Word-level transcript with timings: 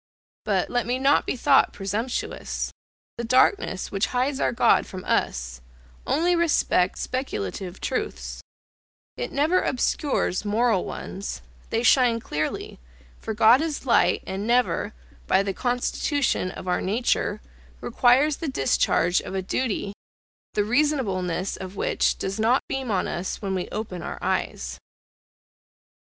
But, 0.45 0.71
let 0.71 0.87
me 0.87 0.97
not 0.97 1.27
be 1.27 1.35
thought 1.35 1.73
presumptuous, 1.73 2.71
the 3.19 3.23
darkness 3.23 3.91
which 3.91 4.07
hides 4.07 4.39
our 4.39 4.51
God 4.51 4.87
from 4.87 5.05
us, 5.05 5.61
only 6.07 6.35
respects 6.35 7.01
speculative 7.01 7.79
truths 7.79 8.41
it 9.15 9.31
never 9.31 9.61
obscures 9.61 10.43
moral 10.43 10.85
ones, 10.85 11.43
they 11.69 11.83
shine 11.83 12.19
clearly, 12.19 12.79
for 13.19 13.35
God 13.35 13.61
is 13.61 13.85
light, 13.85 14.23
and 14.25 14.47
never, 14.47 14.95
by 15.27 15.43
the 15.43 15.53
constitution 15.53 16.49
of 16.49 16.67
our 16.67 16.81
nature, 16.81 17.39
requires 17.79 18.37
the 18.37 18.47
discharge 18.47 19.21
of 19.21 19.35
a 19.35 19.43
duty, 19.43 19.93
the 20.55 20.63
reasonableness 20.63 21.57
of 21.57 21.75
which 21.75 22.17
does 22.17 22.39
not 22.39 22.63
beam 22.67 22.89
on 22.89 23.07
us 23.07 23.39
when 23.39 23.53
we 23.53 23.69
open 23.69 24.01
our 24.01 24.17
eyes. 24.19 24.79